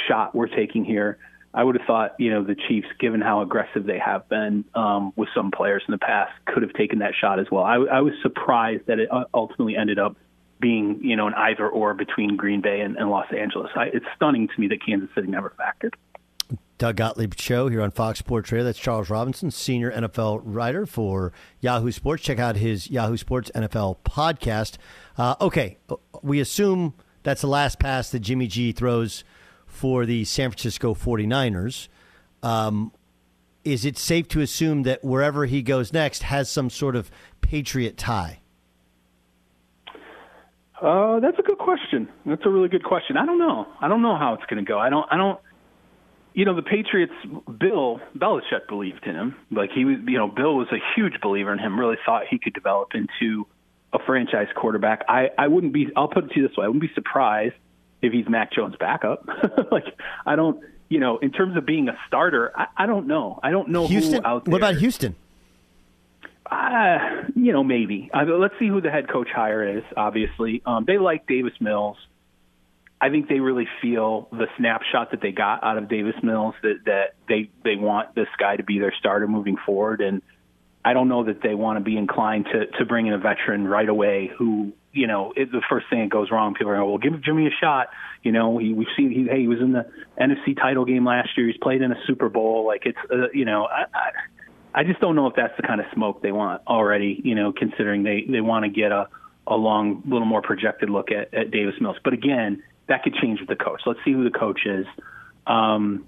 [0.07, 1.17] shot we're taking here.
[1.53, 5.13] I would have thought, you know, the Chiefs, given how aggressive they have been um,
[5.15, 7.63] with some players in the past, could have taken that shot as well.
[7.63, 10.15] I, I was surprised that it ultimately ended up
[10.59, 13.71] being you know an either or between Green Bay and, and Los Angeles.
[13.75, 15.93] I, it's stunning to me that Kansas City never factored.
[16.77, 18.63] Doug Gottlieb show here on Fox Sports Radio.
[18.63, 22.23] That's Charles Robinson, senior NFL writer for Yahoo Sports.
[22.23, 24.77] Check out his Yahoo Sports NFL podcast.
[25.17, 25.77] Uh, okay,
[26.21, 29.25] we assume that's the last pass that Jimmy G throws
[29.79, 31.87] for the San Francisco 49ers.
[32.43, 32.91] Um,
[33.63, 37.97] is it safe to assume that wherever he goes next has some sort of Patriot
[37.97, 38.41] tie?
[40.81, 42.09] Uh, that's a good question.
[42.25, 43.15] That's a really good question.
[43.15, 43.67] I don't know.
[43.79, 44.77] I don't know how it's going to go.
[44.79, 45.05] I don't.
[45.09, 45.39] I don't
[46.33, 47.13] you know, the Patriots,
[47.59, 49.35] Bill Belichick believed in him.
[49.51, 51.79] Like he was, you know, Bill was a huge believer in him.
[51.79, 53.47] Really thought he could develop into
[53.91, 55.03] a franchise quarterback.
[55.09, 55.87] I, I wouldn't be.
[55.95, 57.55] I'll put it to you this way: I wouldn't be surprised
[58.01, 59.27] if he's Mac Jones' backup.
[59.71, 59.85] like
[60.25, 63.39] I don't, you know, in terms of being a starter, I, I don't know.
[63.43, 64.23] I don't know Houston.
[64.23, 64.51] who out there.
[64.51, 65.15] What about Houston?
[66.49, 66.97] Uh,
[67.35, 68.09] you know, maybe.
[68.13, 69.83] Uh, let's see who the head coach hire is.
[69.95, 71.97] Obviously, um, they like Davis Mills.
[73.01, 76.79] I think they really feel the snapshot that they got out of Davis Mills that
[76.85, 80.21] that they they want this guy to be their starter moving forward, and
[80.83, 83.67] I don't know that they want to be inclined to to bring in a veteran
[83.67, 86.89] right away who you know it, the first thing that goes wrong, people are going,
[86.89, 87.87] well, give Jimmy a shot.
[88.23, 91.29] You know, he, we've seen he hey he was in the NFC title game last
[91.37, 91.47] year.
[91.47, 92.65] He's played in a Super Bowl.
[92.67, 95.79] Like it's uh, you know I, I I just don't know if that's the kind
[95.79, 97.21] of smoke they want already.
[97.23, 99.07] You know, considering they they want to get a
[99.47, 101.97] a long, little more projected look at, at Davis Mills.
[102.03, 103.81] But again, that could change with the coach.
[103.85, 104.85] Let's see who the coach is.
[105.47, 106.05] Um,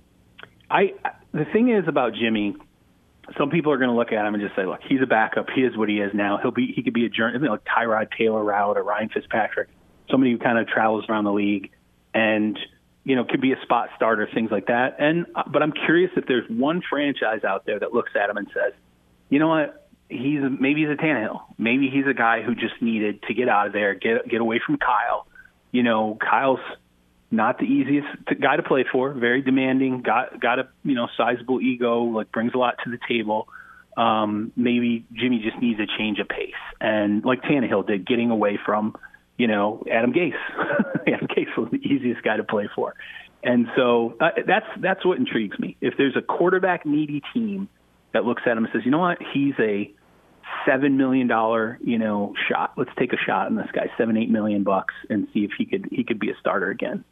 [0.69, 0.93] I
[1.33, 2.55] the thing is about Jimmy.
[3.37, 5.49] Some people are going to look at him and just say, "Look, he's a backup.
[5.49, 6.37] He is what he is now.
[6.41, 6.71] He'll be.
[6.75, 9.69] He could be a journey, like Tyrod Taylor route or Ryan Fitzpatrick,
[10.09, 11.71] somebody who kind of travels around the league
[12.13, 12.57] and
[13.03, 16.11] you know could be a spot starter, things like that." And uh, but I'm curious
[16.15, 18.73] if there's one franchise out there that looks at him and says,
[19.29, 19.89] "You know what?
[20.09, 21.41] He's maybe he's a Tannehill.
[21.57, 24.59] Maybe he's a guy who just needed to get out of there, get get away
[24.65, 25.27] from Kyle."
[25.71, 26.59] you know, Kyle's
[27.31, 28.07] not the easiest
[28.41, 29.13] guy to play for.
[29.13, 30.01] Very demanding.
[30.01, 32.03] Got got a you know sizable ego.
[32.03, 33.47] Like brings a lot to the table.
[33.97, 38.59] Um, maybe Jimmy just needs a change of pace, and like Tannehill did, getting away
[38.63, 38.95] from
[39.37, 40.33] you know Adam Gase.
[41.07, 42.95] Adam Gase was the easiest guy to play for,
[43.43, 45.77] and so uh, that's that's what intrigues me.
[45.81, 47.69] If there's a quarterback needy team
[48.13, 49.91] that looks at him and says, you know what, he's a
[50.65, 52.73] seven million dollar you know shot.
[52.77, 55.65] Let's take a shot on this guy, seven eight million bucks, and see if he
[55.65, 57.03] could he could be a starter again.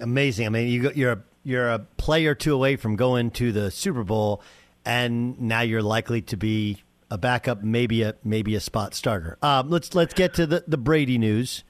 [0.00, 0.46] Amazing.
[0.46, 4.04] I mean, you you're a you're a player two away from going to the Super
[4.04, 4.42] Bowl,
[4.84, 9.38] and now you're likely to be a backup, maybe a maybe a spot starter.
[9.42, 11.64] Um, let's let's get to the the Brady news.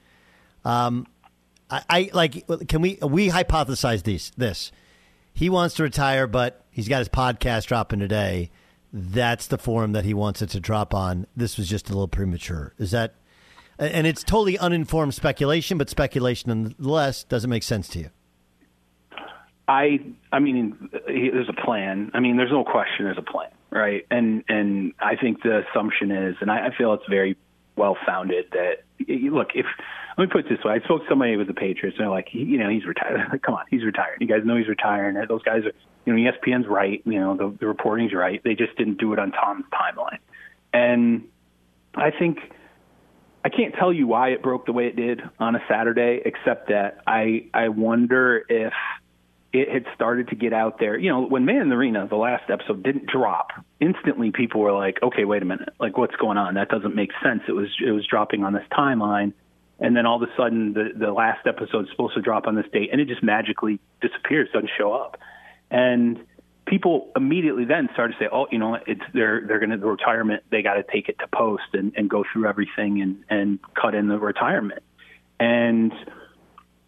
[0.64, 1.06] Um,
[1.70, 2.46] I, I like.
[2.68, 4.72] Can we we hypothesize these this?
[5.32, 8.50] He wants to retire, but he's got his podcast dropping today
[8.92, 11.26] that's the forum that he wants it to drop on.
[11.36, 12.74] This was just a little premature.
[12.78, 13.14] Is that?
[13.80, 18.10] And it's totally uninformed speculation, but speculation nonetheless doesn't make sense to you.
[19.66, 22.10] I I mean, there's a plan.
[22.12, 23.06] I mean, there's no question.
[23.06, 24.06] There's a plan, right?
[24.10, 27.36] And and I think the assumption is, and I, I feel it's very
[27.76, 29.64] well founded that look if
[30.18, 30.74] let me put it this way.
[30.74, 33.30] I spoke to somebody with the Patriots, and they're like, you know, he's retired.
[33.32, 34.18] Like, Come on, he's retired.
[34.20, 35.16] You guys know he's retiring.
[35.26, 35.72] Those guys are,
[36.04, 37.00] you know, ESPN's right.
[37.06, 38.42] You know, the, the reporting's right.
[38.44, 40.18] They just didn't do it on Tom's timeline.
[40.74, 41.28] And
[41.94, 42.38] I think
[43.44, 46.68] I can't tell you why it broke the way it did on a Saturday, except
[46.68, 48.72] that I I wonder if
[49.52, 50.96] it had started to get out there.
[50.96, 53.50] You know, when Man in the Arena, the last episode didn't drop,
[53.80, 56.54] instantly people were like, "Okay, wait a minute, like what's going on?
[56.54, 59.32] That doesn't make sense." It was it was dropping on this timeline,
[59.78, 62.54] and then all of a sudden the the last episode is supposed to drop on
[62.54, 65.16] this date, and it just magically disappears, doesn't show up,
[65.70, 66.18] and
[66.70, 69.86] people immediately then started to say, "Oh, you know, it's they're they're going to the
[69.86, 70.44] retirement.
[70.50, 73.94] They got to take it to post and and go through everything and and cut
[73.94, 74.82] in the retirement."
[75.38, 75.92] And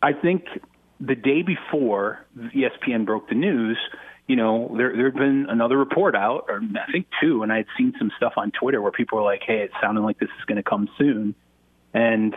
[0.01, 0.45] I think
[1.01, 3.77] the day before ESPN broke the news,
[4.29, 7.57] you know, there there had been another report out, or I think two, and I
[7.59, 10.31] had seen some stuff on Twitter where people were like, "Hey, it's sounding like this
[10.39, 11.35] is going to come soon,"
[11.93, 12.35] and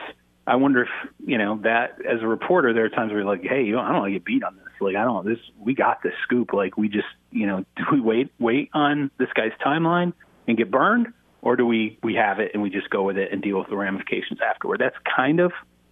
[0.47, 0.89] I wonder if
[1.25, 3.79] you know that as a reporter, there are times where you're like, "Hey, you know,
[3.79, 4.65] I don't want to get beat on this.
[4.79, 5.39] Like, I don't this.
[5.59, 6.53] We got this scoop.
[6.53, 10.13] Like, we just, you know, do we wait wait on this guy's timeline
[10.47, 11.07] and get burned,
[11.41, 13.69] or do we we have it and we just go with it and deal with
[13.69, 14.79] the ramifications afterward?
[14.79, 15.51] That's kind of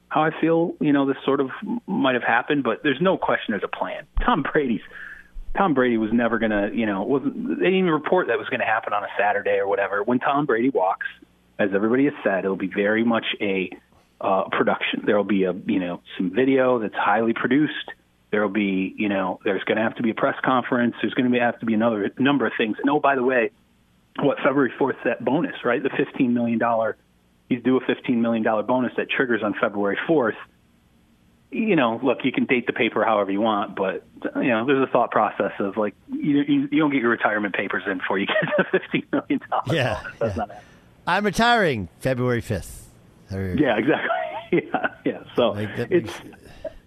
[0.09, 0.75] how I feel.
[0.79, 1.49] You know, this sort of
[1.87, 4.05] might have happened, but there's no question there's a plan.
[4.23, 4.81] Tom Brady's
[5.57, 8.65] Tom Brady was never to, you know, wasn't they didn't even report that was to
[8.65, 10.03] happen on a Saturday or whatever.
[10.03, 11.07] When Tom Brady walks,
[11.59, 13.69] as everybody has said, it'll be very much a
[14.23, 15.03] uh, production.
[15.05, 17.91] There will be a you know some video that's highly produced.
[18.31, 20.95] There will be you know there's going to have to be a press conference.
[21.01, 22.77] There's going to have to be another number of things.
[22.79, 23.51] And oh by the way,
[24.19, 25.83] what February 4th that bonus right?
[25.83, 26.97] The 15 million dollar
[27.49, 30.35] he's due a $15 million bonus that triggers on February 4th.
[31.51, 34.03] You know, look, you can date the paper however you want, but
[34.35, 37.53] you know, there's a thought process of like you, you, you don't get your retirement
[37.53, 39.39] papers in before you get the $15 million.
[39.67, 40.01] Yeah.
[40.17, 40.35] That's yeah.
[40.35, 40.63] not happening.
[41.05, 42.82] I'm retiring February 5th.
[43.33, 44.09] Yeah, exactly.
[44.73, 45.23] yeah, yeah.
[45.35, 46.13] So Like, it's.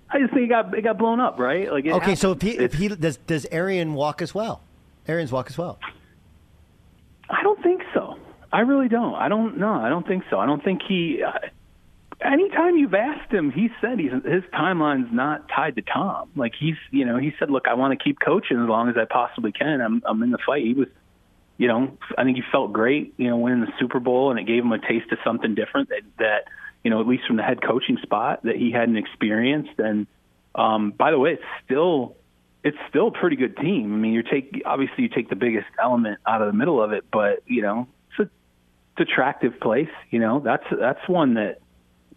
[0.09, 1.71] I just think it got it got blown up, right?
[1.71, 4.63] Like Okay, so if he, if he does, does Arians walk as well?
[5.09, 5.79] Arians walk as well.
[7.29, 8.17] I don't think so.
[8.53, 9.15] I really don't.
[9.15, 9.73] I don't know.
[9.73, 10.39] I don't think so.
[10.39, 11.23] I don't think he.
[11.23, 11.33] Uh,
[12.25, 16.31] anytime you've asked him, he said he's his timeline's not tied to Tom.
[16.37, 18.97] Like he's, you know, he said, "Look, I want to keep coaching as long as
[18.97, 19.81] I possibly can.
[19.81, 20.89] I'm, I'm in the fight." He was,
[21.59, 24.47] you know, I think he felt great, you know, winning the Super Bowl, and it
[24.47, 26.45] gave him a taste of something different that, that
[26.85, 29.79] you know, at least from the head coaching spot that he hadn't experienced.
[29.79, 30.07] And
[30.55, 32.17] um, by the way, it's still
[32.63, 33.95] it's still a pretty good team.
[33.95, 36.93] I mean, you take obviously you take the biggest element out of the middle of
[36.93, 38.23] it, but you know, it's a
[38.99, 39.89] it's attractive place.
[40.11, 41.61] You know, that's that's one that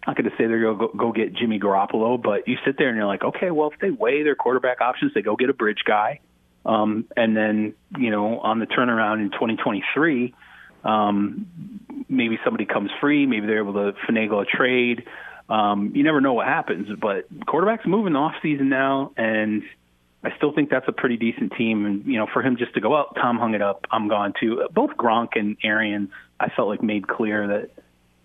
[0.06, 2.58] I'm not going to say they're going to go, go get Jimmy Garoppolo, but you
[2.66, 5.36] sit there and you're like, okay, well, if they weigh their quarterback options, they go
[5.36, 6.20] get a bridge guy,
[6.66, 10.34] um, and then you know, on the turnaround in 2023,
[10.84, 11.48] um,
[12.08, 15.04] maybe somebody comes free, maybe they're able to finagle a trade.
[15.50, 19.64] Um, you never know what happens, but quarterbacks moving off season now, and
[20.24, 21.86] I still think that's a pretty decent team.
[21.86, 24.34] And you know, for him just to go, out, Tom hung it up, I'm gone
[24.40, 24.68] too.
[24.72, 27.72] Both Gronk and Arians, I felt like made clear that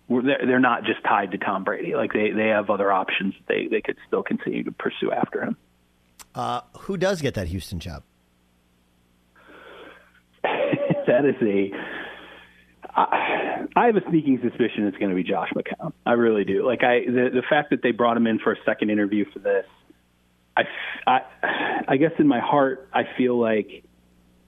[0.07, 1.95] they're, they're not just tied to Tom Brady.
[1.95, 3.33] Like they they have other options.
[3.47, 5.57] They they could still continue to pursue after him.
[6.35, 8.03] Uh, who does get that Houston job?
[11.07, 11.71] That is a.
[12.97, 15.91] I, have a sneaking suspicion it's going to be Josh McCown.
[16.05, 16.65] I really do.
[16.65, 19.39] Like I, the the fact that they brought him in for a second interview for
[19.39, 19.65] this,
[20.55, 20.63] I,
[21.05, 21.19] I,
[21.89, 23.83] I guess in my heart I feel like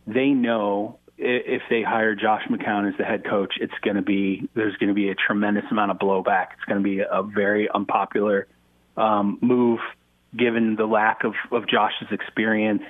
[0.06, 4.48] they know if they hire Josh McCown as the head coach, it's going to be
[4.54, 6.48] there's going to be a tremendous amount of blowback.
[6.54, 8.48] It's going to be a very unpopular
[8.96, 9.80] um, move
[10.36, 12.84] given the lack of, of Josh's experience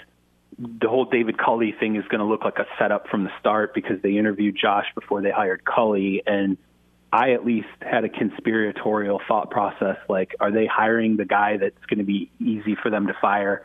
[0.59, 3.73] the whole David Culley thing is going to look like a setup from the start
[3.73, 6.57] because they interviewed Josh before they hired Culley, and
[7.13, 11.85] I at least had a conspiratorial thought process like, are they hiring the guy that's
[11.87, 13.63] going to be easy for them to fire,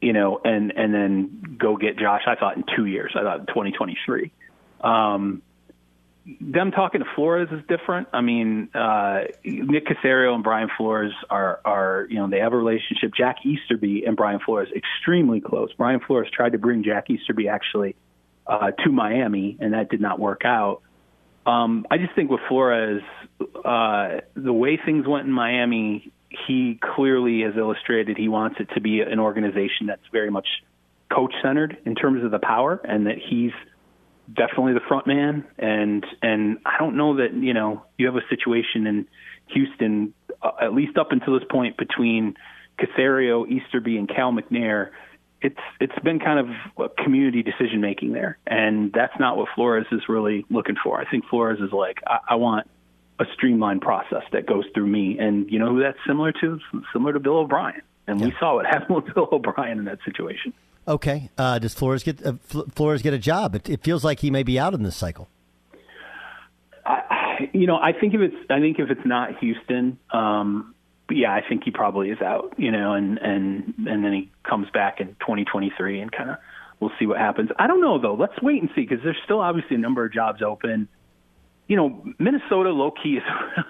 [0.00, 2.22] you know, and and then go get Josh?
[2.26, 3.12] I thought in two years.
[3.14, 4.32] I thought in 2023.
[4.80, 5.42] Um,
[6.40, 8.08] them talking to Flores is different.
[8.12, 12.56] I mean, uh, Nick Caserio and Brian Flores are, are, you know, they have a
[12.56, 13.12] relationship.
[13.16, 15.72] Jack Easterby and Brian Flores extremely close.
[15.74, 17.94] Brian Flores tried to bring Jack Easterby actually
[18.46, 20.82] uh, to Miami, and that did not work out.
[21.46, 23.02] Um, I just think with Flores,
[23.64, 26.10] uh, the way things went in Miami,
[26.48, 30.48] he clearly has illustrated he wants it to be an organization that's very much
[31.08, 33.52] coach centered in terms of the power, and that he's
[34.32, 35.44] definitely the front man.
[35.58, 39.06] And and I don't know that you know you have a situation in
[39.48, 42.36] Houston uh, at least up until this point between
[42.78, 44.90] Caserio, Easterby and Cal McNair.
[45.40, 48.38] It's it's been kind of a community decision making there.
[48.46, 51.00] And that's not what Flores is really looking for.
[51.00, 52.68] I think Flores is like I, I want
[53.18, 55.18] a streamlined process that goes through me.
[55.18, 56.58] And you know who that's similar to?
[56.92, 57.82] Similar to Bill O'Brien.
[58.06, 60.52] And we saw what happened with Bill O'Brien in that situation.
[60.88, 62.34] Okay, uh, does Flores get uh,
[62.74, 63.54] Flores get a job?
[63.54, 65.28] It, it feels like he may be out in this cycle.
[66.84, 70.74] I, you know, I think if it's, I think if it's not Houston, um,
[71.10, 72.54] yeah, I think he probably is out.
[72.56, 76.36] You know, and and and then he comes back in 2023 and kind of
[76.78, 77.50] we'll see what happens.
[77.58, 78.14] I don't know though.
[78.14, 80.88] Let's wait and see because there's still obviously a number of jobs open.
[81.66, 83.22] You know, Minnesota low key is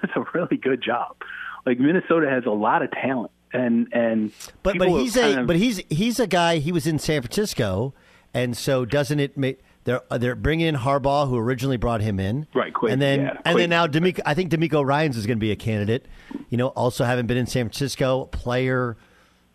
[0.02, 1.16] it's a really good job.
[1.64, 5.56] Like Minnesota has a lot of talent, and and But but he's a of- but
[5.56, 6.58] he's he's a guy.
[6.58, 7.94] He was in San Francisco,
[8.34, 12.46] and so doesn't it make they're they're bringing in Harbaugh, who originally brought him in,
[12.54, 14.20] Right, Quinn, and then yeah, and then now DeMeco.
[14.26, 16.06] I think DeMeco Ryans is going to be a candidate.
[16.50, 18.96] You know, also having been in San Francisco, player.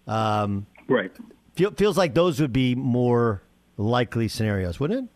[0.08, 1.12] Um, right.
[1.56, 3.44] feel, feels like those would be more
[3.78, 5.16] likely scenarios, wouldn't it?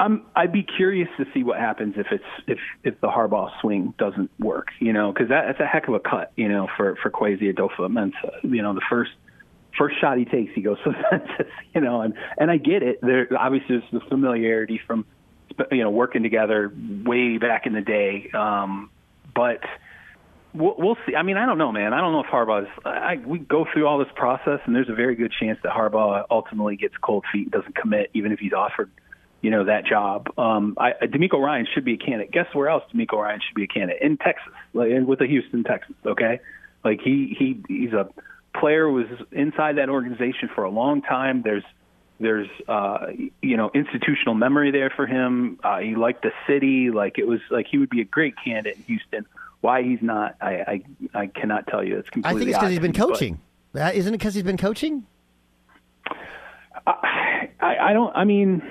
[0.00, 3.92] I'm, I'd be curious to see what happens if it's if if the Harbaugh swing
[3.98, 6.96] doesn't work, you know, because that, that's a heck of a cut, you know, for
[7.02, 8.42] for Kwesi Adofo-Mensah.
[8.42, 9.10] You know, the first
[9.76, 13.00] first shot he takes, he goes the you know, and and I get it.
[13.02, 15.04] There obviously there's the familiarity from
[15.70, 16.72] you know working together
[17.04, 18.88] way back in the day, um,
[19.34, 19.60] but
[20.54, 21.14] we'll, we'll see.
[21.14, 21.92] I mean, I don't know, man.
[21.92, 22.70] I don't know if Harbaugh's.
[22.86, 26.24] I, we go through all this process, and there's a very good chance that Harbaugh
[26.30, 28.90] ultimately gets cold feet and doesn't commit, even if he's offered,
[29.42, 30.28] you know, that job.
[30.38, 32.32] Um, I, DeMeco Ryan should be a candidate.
[32.32, 34.02] Guess where else DeMeco Ryan should be a candidate?
[34.02, 35.96] In Texas, like in- with the Houston Texans.
[36.04, 36.40] Okay,
[36.84, 38.08] like he he he's a
[38.58, 41.42] player who was inside that organization for a long time.
[41.42, 41.64] There's
[42.18, 43.06] there's uh,
[43.40, 45.58] you know institutional memory there for him.
[45.64, 46.90] Uh, he liked the city.
[46.90, 49.26] Like it was like he would be a great candidate in Houston.
[49.62, 50.82] Why he's not, I
[51.14, 51.98] I, I cannot tell you.
[51.98, 52.36] It's completely.
[52.36, 53.40] I think it's because he's been me, but- coaching.
[53.72, 55.06] Uh, Isn't it because he's been coaching?
[56.86, 58.14] I, I don't.
[58.16, 58.62] I mean,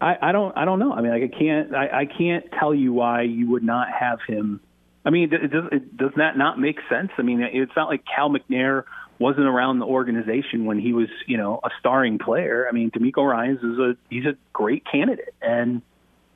[0.00, 0.56] I, I don't.
[0.56, 0.92] I don't know.
[0.92, 1.74] I mean, like, I can't.
[1.74, 4.60] I, I can't tell you why you would not have him.
[5.04, 5.64] I mean, it does.
[5.72, 7.10] It, does that not make sense?
[7.16, 8.84] I mean, it's not like Cal McNair
[9.18, 12.66] wasn't around the organization when he was, you know, a starring player.
[12.68, 15.80] I mean, DeMeco Ryans is a he's a great candidate, and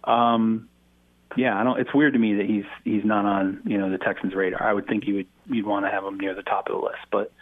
[0.04, 0.68] um,
[1.36, 1.78] yeah, I don't.
[1.78, 4.62] It's weird to me that he's he's not on you know the Texans' radar.
[4.62, 6.86] I would think you would you'd want to have him near the top of the
[6.86, 7.32] list, but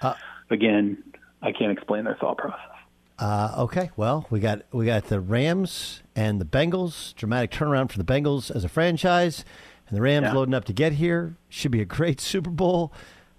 [0.51, 1.03] again,
[1.43, 2.78] I can't explain their thought process.
[3.19, 7.15] Uh, okay, well, we got we got the Rams and the Bengals.
[7.17, 9.45] Dramatic turnaround for the Bengals as a franchise,
[9.89, 10.33] and the Rams Yeah.
[10.35, 11.37] loading up to get here.
[11.49, 12.93] Should be a great Super Bowl.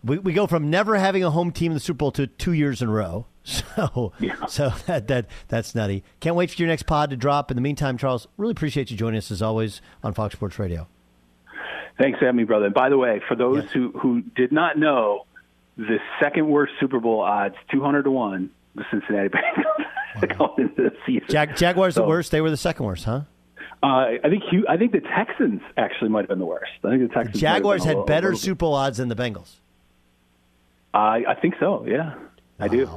[0.04, 2.54] We we go from never having a home team in the Super Bowl to two
[2.54, 3.26] years in a row.
[3.76, 4.14] So
[4.48, 6.04] so that that that's nutty.
[6.20, 7.50] Can't wait for your next pod to drop.
[7.50, 10.88] In the meantime, Charles, really appreciate you joining us as always on Fox Sports Radio.
[11.98, 12.66] Thanks for having me, brother.
[12.66, 15.26] And by the way, for those who, who did not know,
[15.78, 18.50] the second worst Super Bowl odds, 200 to 1,
[18.80, 19.30] the Cincinnati
[20.22, 21.28] Bengals going into the season.
[21.30, 22.32] Jag- Jaguars the worst.
[22.32, 23.22] They were the second worst, huh?
[23.82, 26.72] Uh, I think I think the Texans actually might have been the worst.
[26.84, 27.36] I think the Texans.
[27.36, 29.56] have Jaguars had little- better Super Bowl odds than the Bengals.
[30.94, 31.86] I I think so.
[31.88, 32.16] Yeah,
[32.60, 32.90] I do.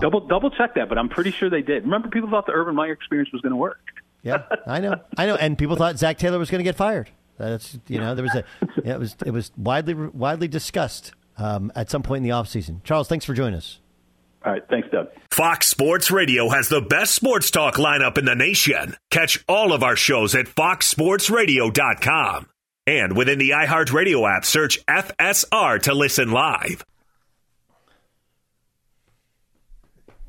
[0.00, 1.84] Double double check that, but I'm pretty sure they did.
[1.84, 3.80] Remember, people thought the Urban Meyer experience was going to work.
[4.22, 7.10] Yeah, I know, I know, and people thought Zac Taylor was going to get fired.
[7.38, 8.44] That's you know there was a
[8.84, 12.82] yeah, it was it was widely widely discussed um, at some point in the offseason.
[12.82, 13.78] Charles, thanks for joining us.
[14.46, 15.08] All right, thanks, Doug.
[15.32, 18.94] Fox Sports Radio has the best sports talk lineup in the nation.
[19.10, 22.46] Catch all of our shows at foxsportsradio.com.
[22.86, 26.84] And within the iHeartRadio app, search FSR to listen live.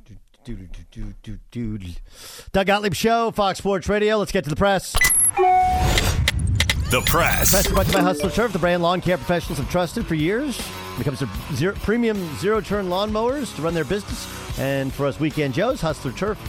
[0.03, 0.15] Do,
[0.55, 1.89] do, do, do, do, do.
[2.53, 4.17] Doug Gottlieb Show, Fox Sports Radio.
[4.17, 4.93] Let's get to the press.
[6.89, 7.51] The press.
[7.51, 10.15] Press brought to you by Hustler Turf, the brand lawn care professionals have trusted for
[10.15, 10.59] years.
[10.97, 14.27] When it comes to zero, premium zero-turn lawnmowers to run their business,
[14.57, 16.39] and for us weekend Joes, Hustler Turf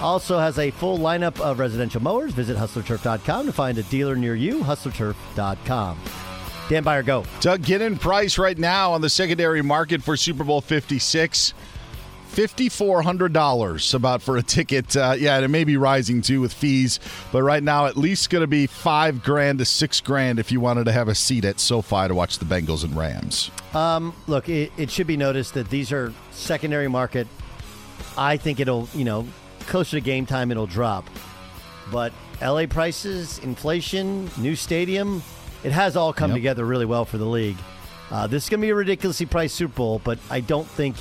[0.00, 2.32] also has a full lineup of residential mowers.
[2.32, 4.60] Visit hustlerturf.com to find a dealer near you.
[4.60, 5.98] Hustlerturf.com.
[6.68, 7.24] Dan Beyer, go.
[7.40, 11.52] Doug, get in price right now on the secondary market for Super Bowl 56.
[12.30, 14.96] $5,400 about for a ticket.
[14.96, 17.00] Uh, yeah, and it may be rising too with fees,
[17.32, 20.60] but right now at least going to be five grand to six grand if you
[20.60, 23.50] wanted to have a seat at SoFi to watch the Bengals and Rams.
[23.74, 27.26] Um, look, it, it should be noticed that these are secondary market.
[28.16, 29.26] I think it'll, you know,
[29.60, 31.08] closer to game time, it'll drop.
[31.92, 32.12] But
[32.42, 35.22] LA prices, inflation, new stadium,
[35.64, 36.36] it has all come Yep.
[36.36, 37.56] together really well for the league.
[38.10, 40.96] Uh, this is going to be a ridiculously priced Super Bowl, but I don't think.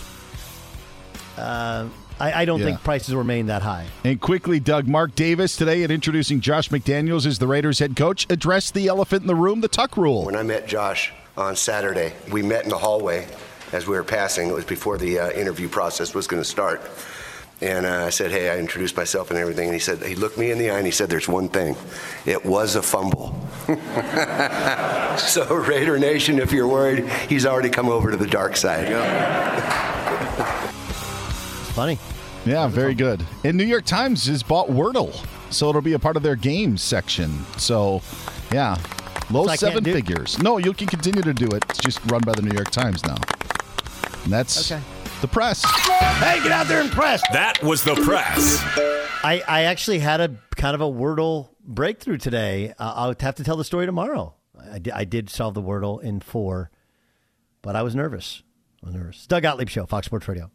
[1.40, 1.88] Uh,
[2.20, 2.66] I, I don't Yeah.
[2.66, 3.86] think prices remain that high.
[4.04, 8.28] And quickly, Doug, Mark Davis today at introducing Josh McDaniels as the Raiders head coach
[8.30, 10.26] addressed the elephant in the room, the tuck rule.
[10.26, 13.26] When I met Josh on Saturday, we met in the hallway
[13.72, 14.50] as we were passing.
[14.50, 16.82] It was before the uh, interview process was going to start.
[17.62, 19.66] And uh, I said, hey, I introduced myself and everything.
[19.66, 21.76] And he said, he looked me in the eye and he said, there's one thing.
[22.26, 23.36] It was a fumble.
[25.18, 28.88] so, Raider Nation, if you're worried, he's already come over to the dark side.
[28.90, 29.99] It's
[31.80, 31.98] funny.
[32.46, 33.26] Yeah, very good.
[33.46, 35.14] And New York Times has bought Wordle,
[35.50, 37.32] so it'll be a part of their games section.
[37.58, 38.02] So,
[38.52, 38.78] yeah,
[39.32, 40.38] low So seven do- figures.
[40.40, 41.64] No, you can continue to do it.
[41.70, 43.16] It's just run by the New York Times now.
[44.26, 44.82] And that's Okay.
[45.22, 45.64] the press.
[45.64, 47.22] Hey, get out there and press.
[47.32, 48.62] That was the press.
[49.24, 52.74] I, I actually had a kind of a Wordle breakthrough today.
[52.78, 54.34] Uh, I'll have to tell the story tomorrow.
[54.70, 56.72] I did, I did solve the Wordle in four,
[57.62, 58.44] but I was nervous.
[58.84, 59.26] I was nervous.
[59.28, 60.52] Doug Gottlieb Show, Fox Sports Radio.